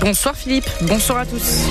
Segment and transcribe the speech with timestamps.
[0.00, 1.64] Bonsoir Philippe, bonsoir à tous.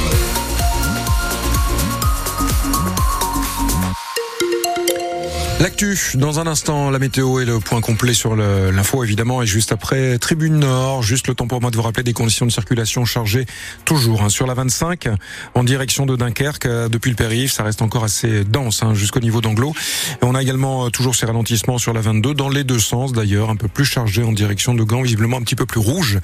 [5.60, 9.74] L'actu, dans un instant, la météo et le point complet sur l'info évidemment et juste
[9.74, 13.04] après Tribune Nord, juste le temps pour moi de vous rappeler des conditions de circulation
[13.04, 13.46] chargées
[13.84, 15.10] toujours hein, sur la 25
[15.56, 19.20] en direction de Dunkerque euh, depuis le périph, ça reste encore assez dense hein, jusqu'au
[19.20, 19.74] niveau d'Anglo.
[20.22, 23.12] Et on a également euh, toujours ces ralentissements sur la 22 dans les deux sens
[23.12, 26.20] d'ailleurs, un peu plus chargé en direction de Gand, visiblement un petit peu plus rouge.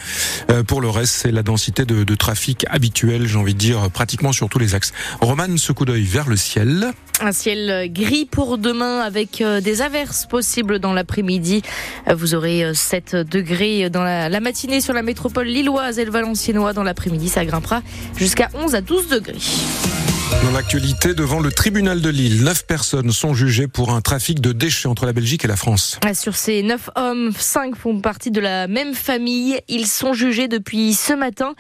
[0.49, 3.91] Euh, pour le reste, c'est la densité de, de trafic habituelle, j'ai envie de dire
[3.91, 4.93] pratiquement sur tous les axes.
[5.19, 6.93] Roman, ce coup d'œil vers le ciel.
[7.19, 11.61] Un ciel gris pour demain avec euh, des averses possibles dans l'après-midi.
[12.13, 16.73] Vous aurez 7 euh, degrés dans la, matinée sur la métropole lilloise et le valenciennois.
[16.73, 17.81] Dans l'après-midi, ça grimpera
[18.15, 20.04] jusqu'à 11 à 12 degrés.
[20.43, 24.53] Dans l'actualité, devant le tribunal de Lille, neuf personnes sont jugées pour un trafic de
[24.53, 25.99] déchets entre la Belgique et la France.
[26.13, 29.59] Sur ces neuf hommes, cinq font partie de la même famille.
[29.67, 31.53] Ils sont jugés depuis ce matin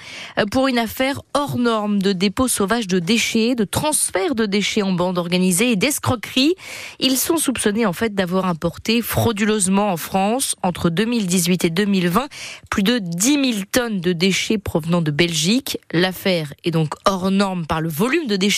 [0.51, 4.93] pour une affaire hors norme de dépôt sauvage de déchets, de transfert de déchets en
[4.93, 6.55] bande organisée et d'escroquerie.
[6.99, 12.27] Ils sont soupçonnés en fait d'avoir importé frauduleusement en France entre 2018 et 2020
[12.69, 15.77] plus de 10 000 tonnes de déchets provenant de Belgique.
[15.91, 18.54] L'affaire est donc hors norme par le volume de déchets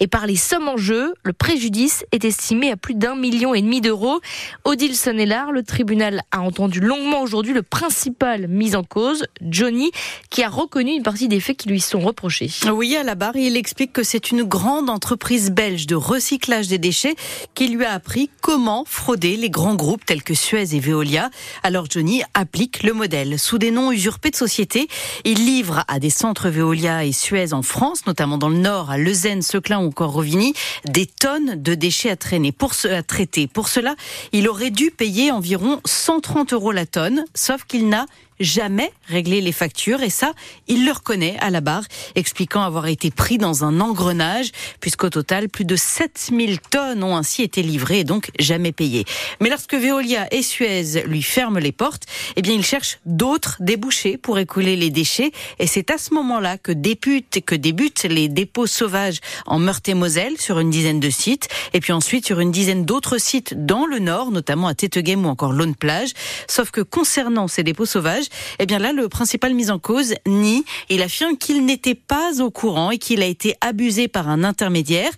[0.00, 3.62] et par les sommes en jeu, le préjudice est estimé à plus d'un million et
[3.62, 4.20] demi d'euros.
[4.64, 9.90] Odile Sonnellard, le tribunal a entendu longuement aujourd'hui le principal mis en cause, Johnny,
[10.30, 12.50] qui a reconnu une partie des faits qui lui sont reprochés.
[12.72, 16.78] Oui, à la barre, il explique que c'est une grande entreprise belge de recyclage des
[16.78, 17.16] déchets
[17.54, 21.30] qui lui a appris comment frauder les grands groupes tels que Suez et Veolia.
[21.62, 23.38] Alors Johnny applique le modèle.
[23.38, 24.88] Sous des noms usurpés de société,
[25.24, 28.98] il livre à des centres Veolia et Suez en France, notamment dans le Nord, à
[28.98, 33.46] Lausanne, Seclin ou encore Rovigny, des tonnes de déchets à traîner, pour à traiter.
[33.46, 33.94] Pour cela,
[34.32, 38.06] il aurait dû payer environ 130 euros la tonne, sauf qu'il n'a
[38.40, 40.32] jamais réglé les factures et ça,
[40.68, 45.48] il le reconnaît à la barre, expliquant avoir été pris dans un engrenage puisqu'au total,
[45.48, 49.04] plus de 7000 tonnes ont ainsi été livrées et donc jamais payées.
[49.40, 52.04] Mais lorsque Veolia et Suez lui ferment les portes,
[52.36, 56.58] eh bien, il cherche d'autres débouchés pour écouler les déchets et c'est à ce moment-là
[56.58, 61.80] que débutent, que débutent les dépôts sauvages en Meurthe-et-Moselle sur une dizaine de sites et
[61.80, 65.52] puis ensuite sur une dizaine d'autres sites dans le nord, notamment à Téteghem ou encore
[65.52, 66.12] Lone Plage.
[66.48, 68.23] Sauf que concernant ces dépôts sauvages,
[68.58, 70.64] eh bien là, le principal mis en cause nie.
[70.88, 75.10] Il affirme qu'il n'était pas au courant et qu'il a été abusé par un intermédiaire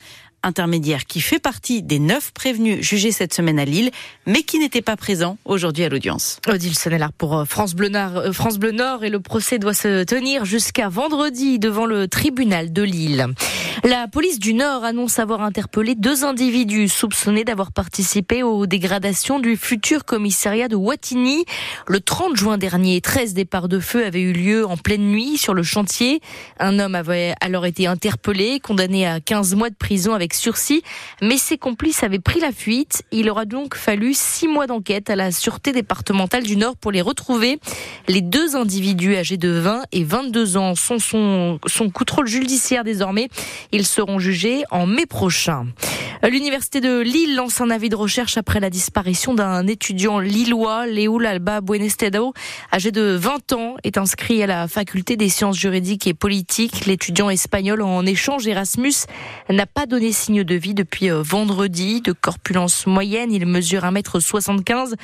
[0.46, 3.90] intermédiaire qui fait partie des neuf prévenus jugés cette semaine à Lille,
[4.26, 6.38] mais qui n'était pas présent aujourd'hui à l'audience.
[6.46, 9.74] Odile Sonnellard pour euh, France Bleu, Nord, euh, France Bleu Nord et le procès doit
[9.74, 13.26] se tenir jusqu'à vendredi devant le tribunal de Lille.
[13.84, 19.56] La police du Nord annonce avoir interpellé deux individus soupçonnés d'avoir participé aux dégradations du
[19.56, 21.44] futur commissariat de Wattignies.
[21.86, 25.52] Le 30 juin dernier, 13 départs de feu avaient eu lieu en pleine nuit sur
[25.52, 26.20] le chantier.
[26.58, 30.82] Un homme avait alors été interpellé, condamné à 15 mois de prison avec sursis,
[31.20, 33.02] mais ses complices avaient pris la fuite.
[33.12, 37.02] Il aura donc fallu six mois d'enquête à la Sûreté départementale du Nord pour les
[37.02, 37.60] retrouver.
[38.08, 41.58] Les deux individus âgés de 20 et 22 ans sont son,
[41.92, 43.28] contrôle judiciaire désormais.
[43.72, 45.66] Ils seront jugés en mai prochain.
[46.22, 51.20] L'université de Lille lance un avis de recherche après la disparition d'un étudiant lillois, Léo
[51.20, 52.32] Alba Buenestedo,
[52.72, 56.86] âgé de 20 ans, est inscrit à la faculté des sciences juridiques et politiques.
[56.86, 58.94] L'étudiant espagnol en échange Erasmus
[59.50, 62.00] n'a pas donné signe de vie depuis euh, vendredi.
[62.00, 64.94] De corpulence moyenne, il mesure 1m75.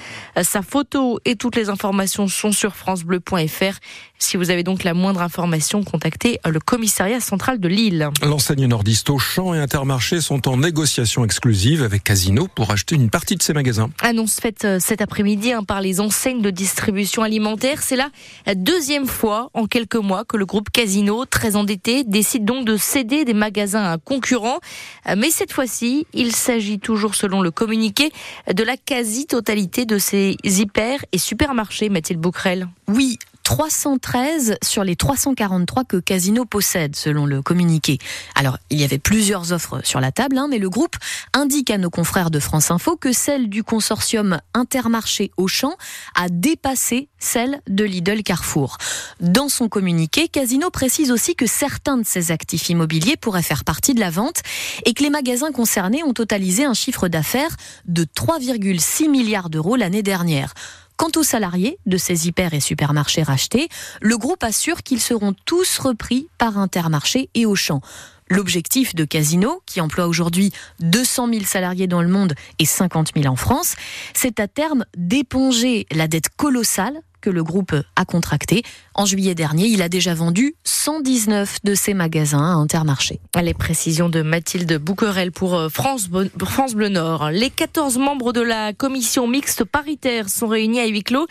[0.42, 3.78] Sa photo et toutes les informations sont sur francebleu.fr.
[4.22, 8.08] Si vous avez donc la moindre information, contactez le commissariat central de Lille.
[8.22, 13.34] L'enseigne nordiste Auchan et Intermarché sont en négociation exclusive avec Casino pour acheter une partie
[13.34, 13.90] de ces magasins.
[14.00, 17.82] Annonce faite euh, cet après-midi hein, par les enseignes de distribution alimentaire.
[17.82, 18.10] C'est la
[18.54, 23.24] deuxième fois en quelques mois que le groupe Casino, très endetté, décide donc de céder
[23.24, 24.60] des magasins à un concurrent.
[25.08, 28.12] Euh, mais cette fois-ci, il s'agit toujours, selon le communiqué,
[28.54, 32.68] de la quasi-totalité de ces hyper et supermarchés, Mathilde Bouquerel.
[32.86, 37.98] Oui, 313 sur les 343 que Casino possède, selon le communiqué.
[38.34, 40.96] Alors, il y avait plusieurs offres sur la table, hein, mais le groupe
[41.32, 45.74] indique à nos confrères de France Info que celle du consortium Intermarché Auchan
[46.14, 48.78] a dépassé celle de Lidl Carrefour.
[49.20, 53.94] Dans son communiqué, Casino précise aussi que certains de ses actifs immobiliers pourraient faire partie
[53.94, 54.42] de la vente
[54.84, 57.56] et que les magasins concernés ont totalisé un chiffre d'affaires
[57.86, 60.54] de 3,6 milliards d'euros l'année dernière.
[60.96, 63.68] Quant aux salariés de ces hyper et supermarchés rachetés,
[64.00, 67.80] le groupe assure qu'ils seront tous repris par Intermarché et Auchan.
[68.28, 73.26] L'objectif de Casino, qui emploie aujourd'hui 200 000 salariés dans le monde et 50 000
[73.26, 73.74] en France,
[74.14, 78.62] c'est à terme d'éponger la dette colossale que le groupe a contracté.
[78.94, 83.20] En juillet dernier, il a déjà vendu 119 de ses magasins à Intermarché.
[83.40, 87.30] Les précisions de Mathilde Bouquerel pour euh, France, France Bleu Nord.
[87.30, 91.26] Les 14 membres de la commission mixte paritaire sont réunis à huis clos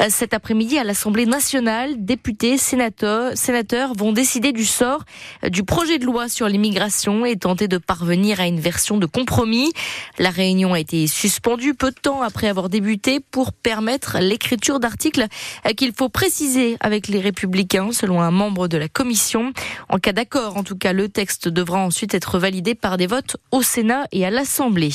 [0.00, 1.94] euh, cet après-midi à l'Assemblée nationale.
[2.04, 5.04] Députés, sénateurs, sénateurs vont décider du sort
[5.44, 9.06] euh, du projet de loi sur l'immigration et tenter de parvenir à une version de
[9.06, 9.72] compromis.
[10.18, 15.26] La réunion a été suspendue peu de temps après avoir débuté pour permettre l'écriture d'articles
[15.76, 19.52] qu'il faut préciser avec les républicains, selon un membre de la commission.
[19.88, 23.36] En cas d'accord, en tout cas, le texte devra ensuite être validé par des votes
[23.50, 24.90] au Sénat et à l'Assemblée.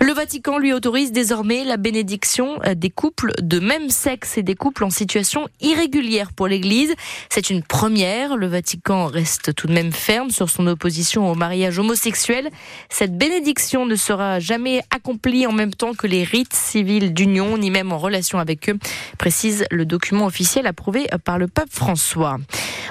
[0.00, 4.84] Le Vatican lui autorise désormais la bénédiction des couples de même sexe et des couples
[4.84, 6.94] en situation irrégulière pour l'Église.
[7.30, 8.36] C'est une première.
[8.36, 12.50] Le Vatican reste tout de même ferme sur son opposition au mariage homosexuel.
[12.88, 17.70] Cette bénédiction ne sera jamais accomplie en même temps que les rites civils d'union, ni
[17.70, 18.78] même en relation avec eux,
[19.18, 22.38] précise le document officiel approuvé par le pape François.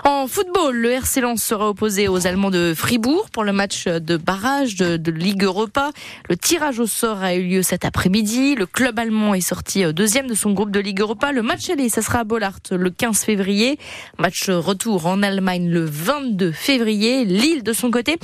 [0.06, 4.76] En football, le RC sera opposé aux Allemands de Fribourg pour le match de barrage
[4.76, 5.92] de, Ligue Europa.
[6.28, 8.56] Le tirage au sort a eu lieu cet après-midi.
[8.56, 11.32] Le club allemand est sorti euh, deuxième de son groupe de Ligue Europa.
[11.32, 13.80] Le match aller, ça sera à Bollard le 15 février.
[14.20, 17.26] Match retour en Allemagne le 22 février.
[17.26, 18.18] Lille, de son côté,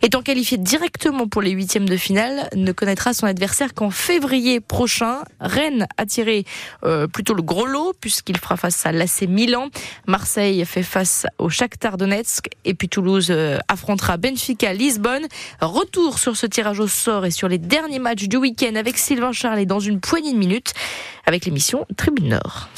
[0.00, 5.22] étant qualifié directement pour les huitièmes de finale, ne connaîtra son adversaire qu'en février prochain.
[5.40, 6.46] Rennes a tiré
[6.84, 9.68] euh, plutôt le gros lot puisqu'il fera face à l'AC Milan.
[10.06, 15.26] Marseille fait face au Shakhtar Donetsk et puis Toulouse euh, affrontera Benfica Lisbonne.
[15.60, 19.32] Retour sur ce tirage au sort et sur les derniers matchs du week-end avec Sylvain
[19.32, 20.72] Charlet dans une poignée de minutes
[21.26, 22.68] avec l'émission Tribune Nord.